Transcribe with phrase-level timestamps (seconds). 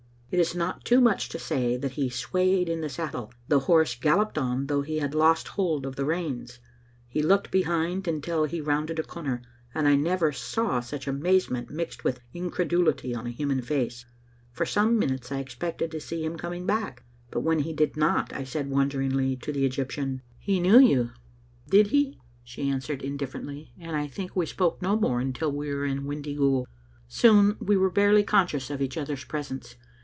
[0.33, 3.33] It is not too much to say that he swayed in the saddle.
[3.49, 6.59] The horse galloped on, though he had lost hold of the reins.
[7.09, 9.41] He looked behind until he rounded a comer,
[9.75, 14.05] and I never saw such amazement mixed with incredulity on a human face.
[14.53, 18.31] For some minutes I expected to see him coming back, but when he did not
[18.31, 20.53] I said wonder ingly to the Egyptian— Digitized by VjOOQ IC 9U Vbc little Aintoter.
[20.53, 21.09] "He knew you.""
[21.71, 25.83] Did he?" she answered indifferently, and I think we spoke no more until we were
[25.83, 26.67] in Windyghoul.
[27.09, 29.75] Soon we were barely conscious of each other's presence.